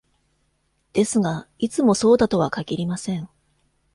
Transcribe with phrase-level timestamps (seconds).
[0.93, 3.29] ですが、いつもそうだとは限りません。